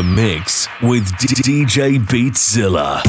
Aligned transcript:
the 0.00 0.04
mix 0.04 0.66
with 0.82 1.04
DJ 1.18 1.98
Beatzilla. 1.98 3.02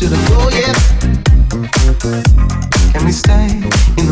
should 0.00 0.14
I 0.14 0.28
go 0.28 0.48
yet? 0.48 0.76
Can 2.92 3.04
we 3.04 3.12
stay 3.12 3.48
in 3.98 4.09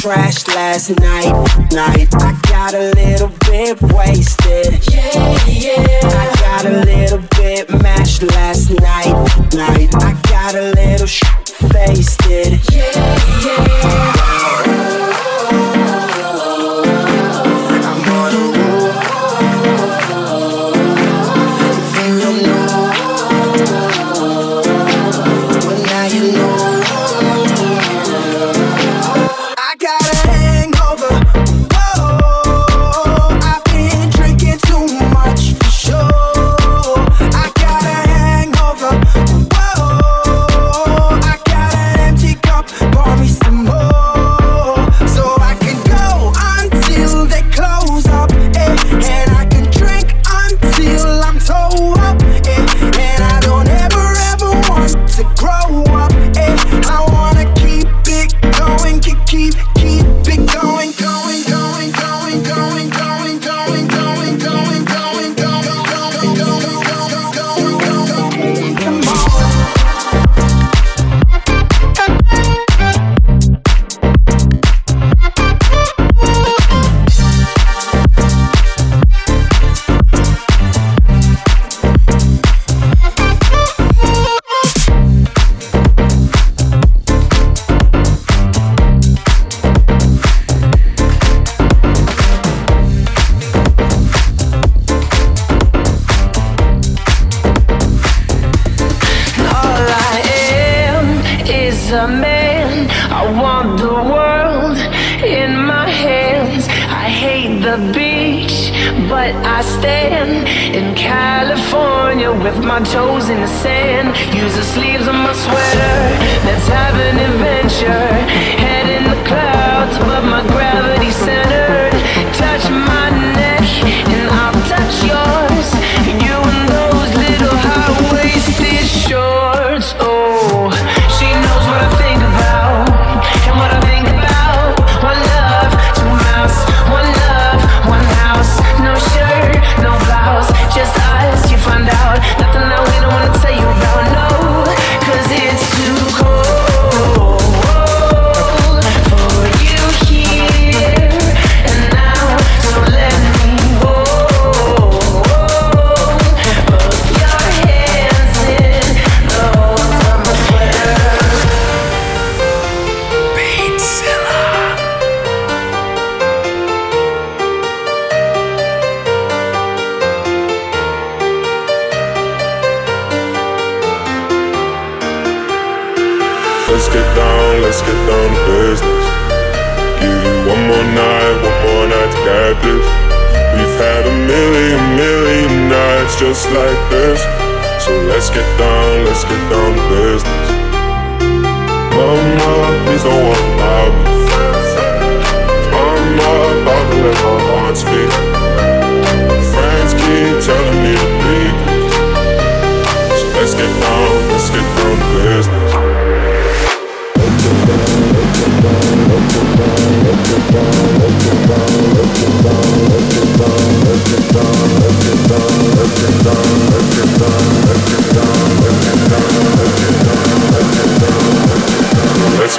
trash 0.00 0.48
last 0.48 0.98
night, 0.98 1.30
night. 1.72 2.08
I 2.14 2.32
got 2.48 2.72
a 2.72 2.90
little 2.94 3.28
bit 3.46 3.80
wasted. 3.92 4.80
Yeah, 4.90 5.46
yeah. 5.46 6.00
I 6.02 6.34
got 6.40 6.64
a 6.64 6.84
little 6.84 7.22
bit 7.36 7.68
mashed 7.82 8.22
last 8.22 8.70
night, 8.70 9.12
night. 9.52 9.94
I 9.96 10.18
got 10.22 10.54
a 10.54 10.72
little 10.72 11.06
sh- 11.06 11.22
faced 11.44 12.22
it. 12.24 12.60
Yeah, 12.72 13.18
yeah. 13.44 14.19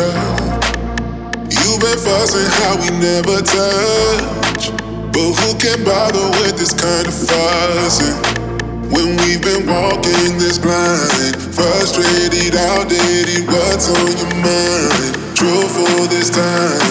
You've 0.00 1.80
been 1.80 1.98
fussing 1.98 2.48
how 2.60 2.76
we 2.80 2.88
never 2.98 3.42
touch. 3.44 4.72
But 5.12 5.30
who 5.36 5.58
can 5.58 5.84
bother 5.84 6.28
with 6.40 6.56
this 6.56 6.72
kind 6.72 7.06
of 7.06 7.14
fussing? 7.14 8.16
When 8.90 9.16
we've 9.18 9.42
been 9.42 9.66
walking 9.66 10.38
this 10.38 10.58
blind, 10.58 11.36
frustrated, 11.54 12.56
outdated, 12.56 13.46
what's 13.46 13.88
on 13.88 14.16
your 14.16 14.34
mind? 14.40 15.36
True 15.36 15.68
for 15.68 16.06
this 16.08 16.30
time. 16.30 16.89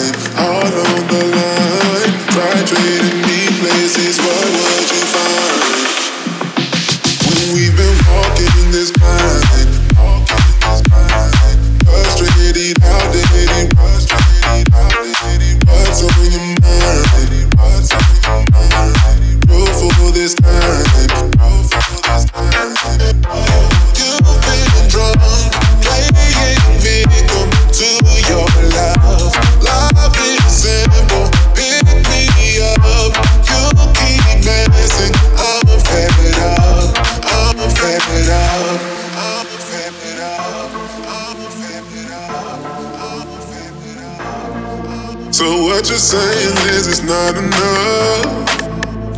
saying 46.00 46.56
this 46.64 46.88
is 46.88 47.04
not 47.04 47.36
enough. 47.36 48.24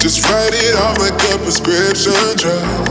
Just 0.01 0.25
write 0.25 0.49
it 0.49 0.73
off 0.81 0.97
like 0.97 1.13
a 1.29 1.37
prescription 1.37 2.17
drug. 2.41 2.89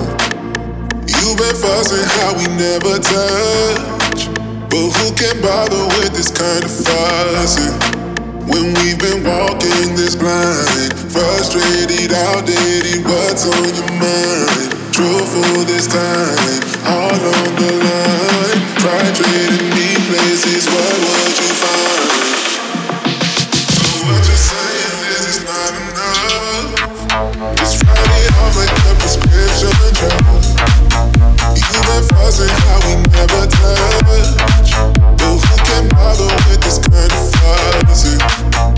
You've 1.10 1.34
been 1.34 1.58
fussing 1.58 2.06
how 2.22 2.38
we 2.38 2.46
never 2.54 3.02
touch. 3.02 4.30
But 4.70 4.86
who 4.94 5.10
can 5.18 5.42
bother 5.42 5.90
with 5.98 6.14
this 6.14 6.30
kind 6.30 6.62
of 6.62 6.70
fussing? 6.70 7.74
When 8.46 8.78
we've 8.78 8.98
been 8.98 9.26
walking 9.26 9.98
this 9.98 10.14
blind, 10.14 10.94
frustrated, 11.10 12.14
outdated, 12.14 13.02
what's 13.02 13.42
on 13.42 13.74
your 13.74 13.90
mind? 13.98 14.70
True 14.94 15.18
for 15.34 15.66
this 15.66 15.90
time, 15.90 16.62
all 16.86 17.10
on 17.10 17.50
the 17.58 17.72
line. 17.74 18.58
Try 18.78 19.02
trading 19.18 19.66
me 19.74 19.98
places, 20.06 20.70
what 20.70 20.94
would 20.94 21.34
you 21.42 21.50
find? 21.58 21.89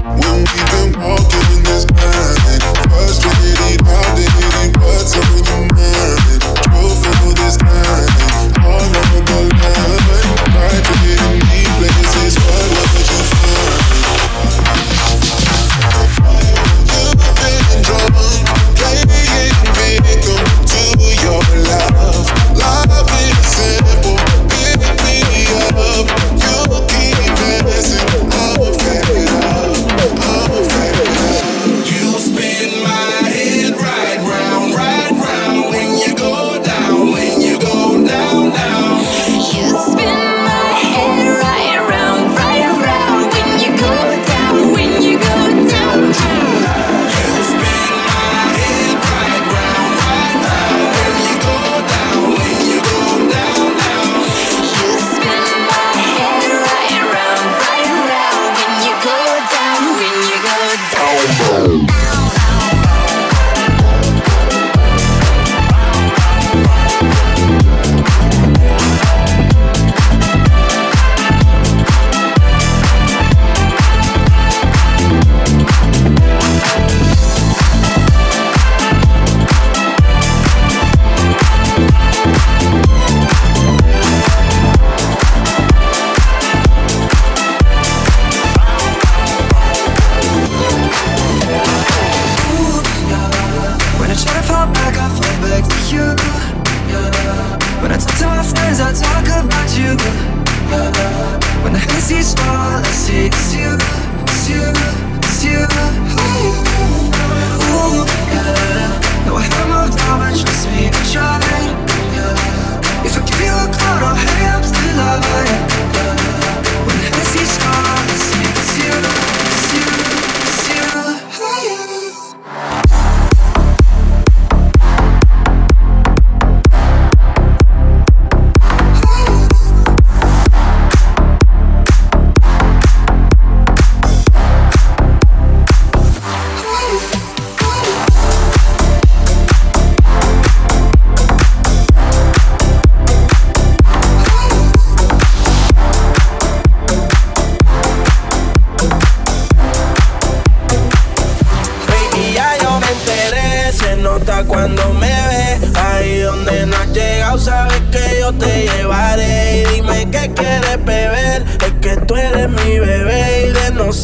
When 0.05 0.45
we've 0.45 0.71
been 0.73 1.01
walking 1.01 1.47
in 1.57 1.63
this 1.65 1.85
blind, 1.87 2.63
frustrated, 2.91 3.81
outdated, 3.87 4.77
what's 4.77 5.17
on 5.17 5.45
your 5.45 5.61
mind? 5.61 5.72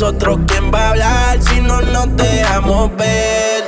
Nosotros, 0.01 0.39
¿quién 0.47 0.71
va 0.73 0.79
a 0.79 0.91
hablar 0.91 1.43
si 1.43 1.61
no 1.61 1.81
nos 1.81 2.17
dejamos 2.17 2.97
ver? 2.97 3.65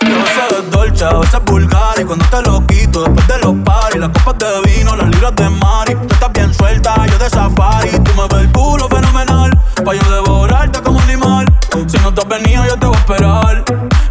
Yo 0.00 0.24
sé 0.24 0.54
de 0.54 0.70
dolce, 0.70 1.04
a 1.04 1.12
veces 1.12 1.40
vulgar 1.44 2.00
Y 2.00 2.04
cuando 2.04 2.24
te 2.24 2.40
lo 2.40 2.66
quito, 2.66 3.02
después 3.02 3.28
de 3.28 3.38
los 3.40 3.54
paris 3.66 4.00
Las 4.00 4.08
copas 4.08 4.38
de 4.38 4.72
vino, 4.72 4.96
las 4.96 5.08
libras 5.10 5.36
de 5.36 5.50
mari 5.50 5.94
Tú 5.94 6.14
estás 6.14 6.32
bien 6.32 6.54
suelta, 6.54 7.06
yo 7.06 7.18
de 7.18 7.28
safari 7.28 7.90
Tú 8.02 8.12
me 8.14 8.22
ves 8.28 8.46
el 8.46 8.52
culo 8.52 8.88
fenomenal 8.88 9.50
Pa' 9.84 9.94
yo 9.94 10.10
devorarte 10.10 10.80
como 10.80 10.98
animal 11.00 11.44
Si 11.86 11.98
no 11.98 12.14
te 12.14 12.22
has 12.22 12.28
venido, 12.28 12.64
yo 12.64 12.78
te 12.78 12.86
voy 12.86 12.96
a 12.96 12.98
esperar 13.00 13.64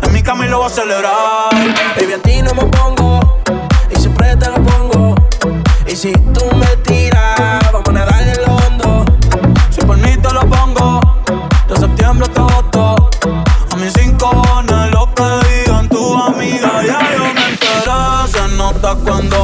En 0.03 0.13
mi 0.13 0.21
cama 0.21 0.45
y 0.45 0.49
lo 0.49 0.59
voy 0.59 0.67
a 0.67 0.69
celebrar 0.69 1.49
Baby, 1.99 2.13
a 2.13 2.21
ti 2.21 2.41
no 2.43 2.53
me 2.53 2.65
pongo 2.65 3.41
y 3.95 3.99
siempre 3.99 4.35
te 4.35 4.47
lo 4.47 4.55
pongo. 4.63 5.15
Y 5.87 5.95
si 5.95 6.11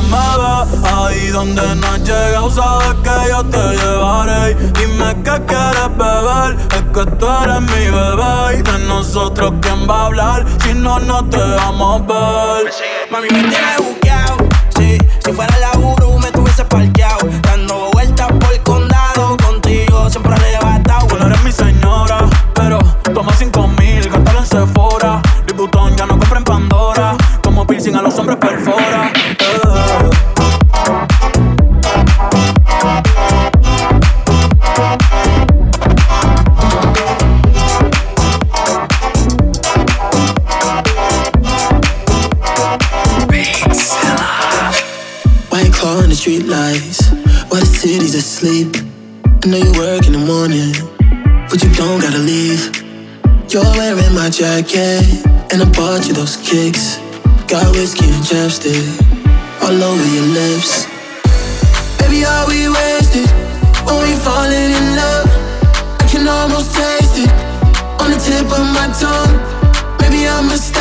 Ahí 0.01 1.27
donde 1.27 1.75
no 1.75 1.87
has 1.87 1.99
llegado 1.99 2.49
Sabes 2.49 2.95
que 3.03 3.29
yo 3.29 3.43
te 3.45 3.57
llevaré 3.77 4.55
Dime 4.55 5.15
qué 5.23 5.41
quieres 5.45 5.97
beber 5.97 6.57
Es 6.71 6.83
que 6.93 7.11
tú 7.17 7.27
eres 7.43 7.61
mi 7.61 7.89
bebé 7.89 8.59
Y 8.59 8.61
de 8.61 8.79
nosotros 8.87 9.53
quién 9.61 9.89
va 9.89 10.03
a 10.03 10.05
hablar 10.07 10.45
Si 10.63 10.73
no, 10.73 10.99
no 10.99 11.27
te 11.29 11.37
vamos 11.37 12.01
a 12.09 12.53
ver 12.53 12.99
Mami, 13.11 13.27
me 13.31 13.39
tienes 13.39 13.77
buqueado. 13.77 14.37
Sí, 14.77 14.97
si 15.25 15.33
fuera 15.33 15.57
la 15.57 15.71
guru, 15.79 16.19
me 16.19 16.31
tuviese 16.31 16.63
parqueado. 16.65 17.08
My 54.69 55.23
and 55.51 55.61
I 55.63 55.71
bought 55.75 56.05
you 56.07 56.13
those 56.13 56.37
kicks. 56.37 56.97
Got 57.47 57.73
whiskey 57.73 58.05
and 58.05 58.23
chapstick 58.23 58.85
all 59.63 59.83
over 59.83 60.07
your 60.13 60.27
lips. 60.29 60.85
Baby, 61.97 62.23
are 62.23 62.47
we 62.47 62.69
wasted? 62.69 63.29
When 63.85 63.97
we 64.05 64.13
falling 64.21 64.69
in 64.79 64.95
love, 64.95 65.29
I 65.99 66.05
can 66.07 66.27
almost 66.27 66.75
taste 66.75 67.17
it 67.17 67.31
on 67.99 68.11
the 68.11 68.19
tip 68.21 68.45
of 68.45 68.65
my 68.77 68.87
tongue. 69.01 69.35
Maybe 70.01 70.27
I'm 70.27 70.47
mistaken. 70.47 70.78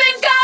me 0.00 0.10
encanta. 0.16 0.39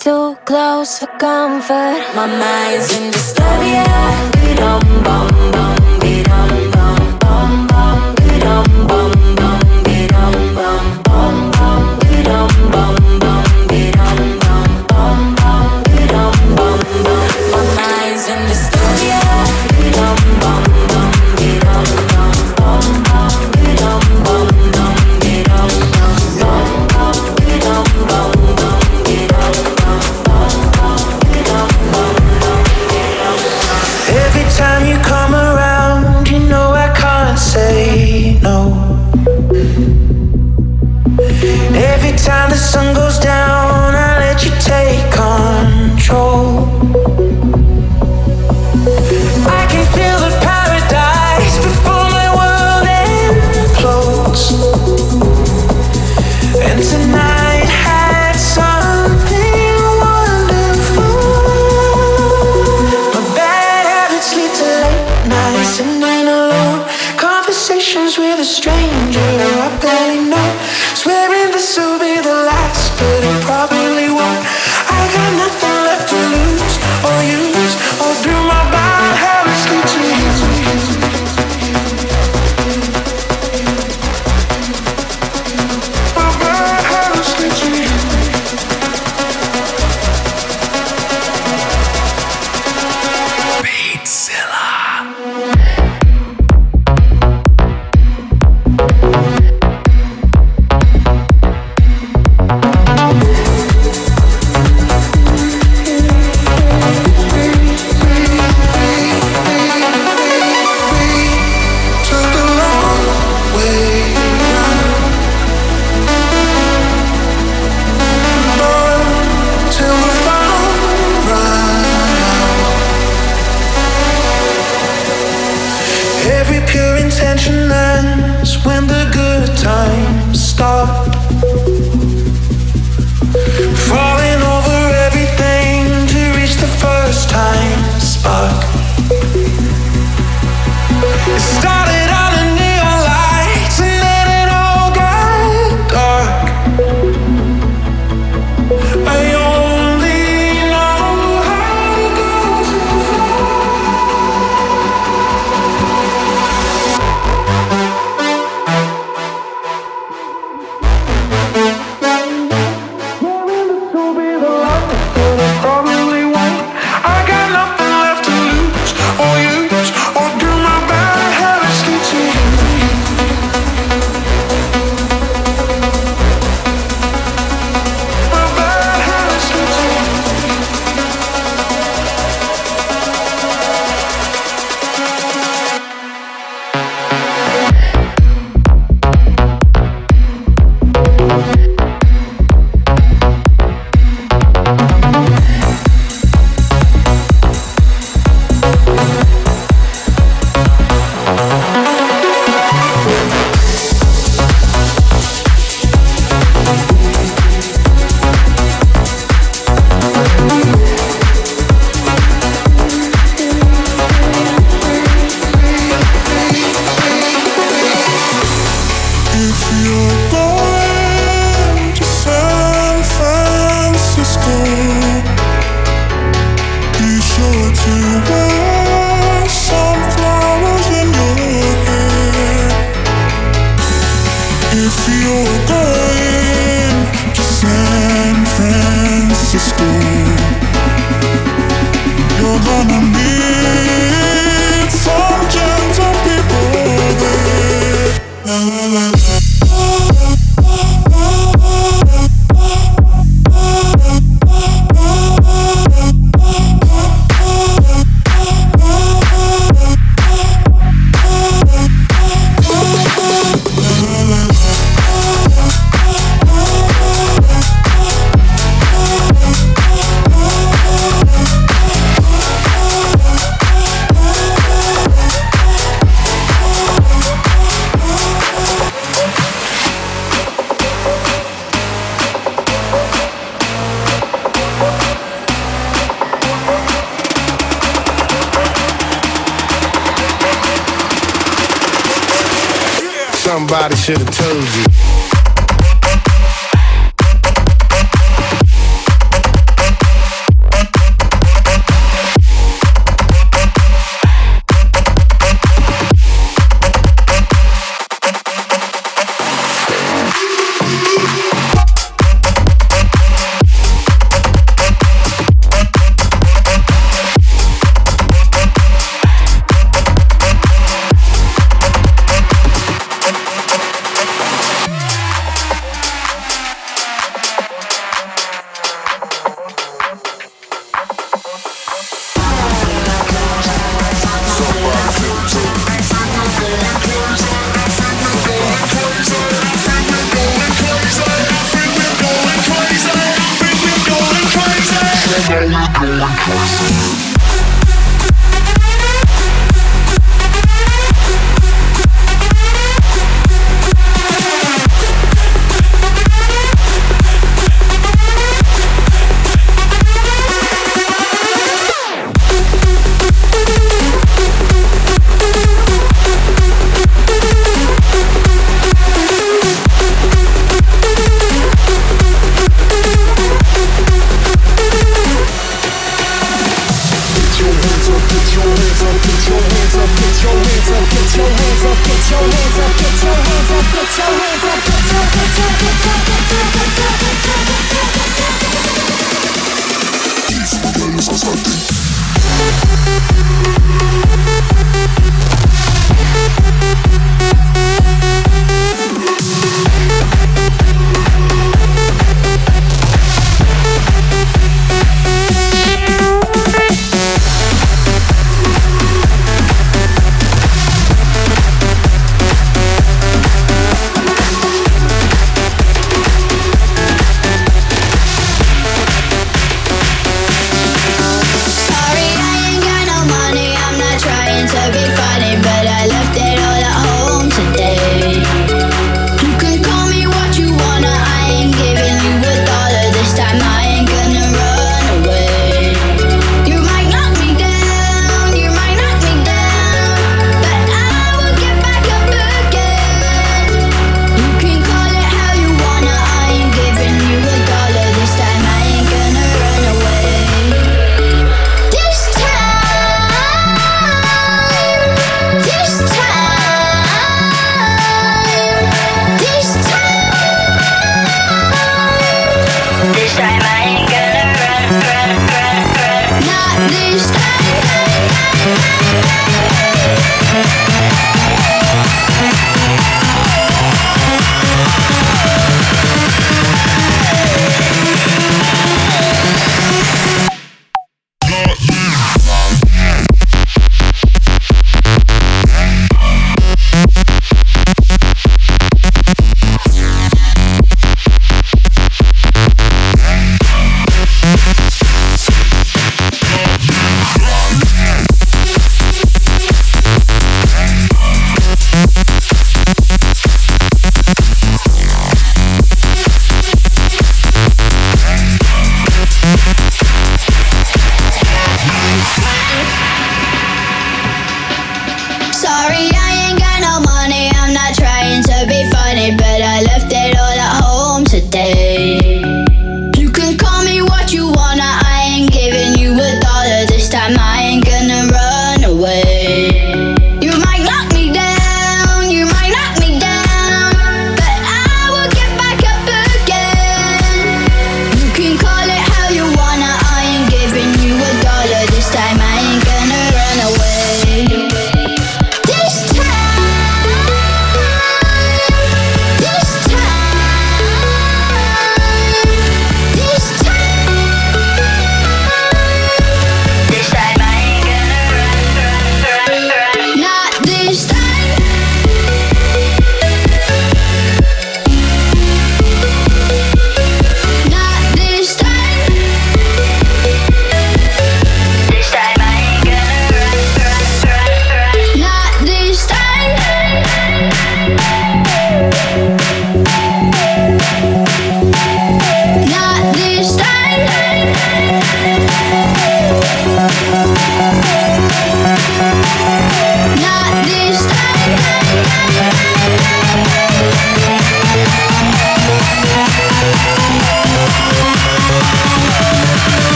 too 0.00 0.34
close 0.46 0.98
for 0.98 1.08
comfort. 1.18 2.00
My 2.16 2.26
mind's 2.26 2.96
in 2.96 3.12
disturbia. 3.12 3.84
Be 4.32 4.54
dum 4.54 4.80
bum 5.04 5.28
bum, 5.52 6.00
be 6.00 6.22
dum 6.22 6.70
bum 6.70 7.18
bum 7.18 7.66
bum, 7.66 8.14
be 8.16 8.38
dum 8.40 8.86
bum. 8.86 9.09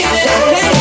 baby. 0.00 0.71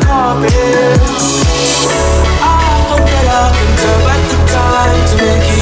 carpet. 0.00 0.52
I 2.40 2.72
hope 2.88 3.06
that 3.06 3.26
I 3.28 3.46
can 3.56 3.70
turn 3.80 4.00
back 4.06 4.22
the 4.30 4.38
time 4.52 5.00
to 5.08 5.16
make 5.24 5.52
it. 5.52 5.57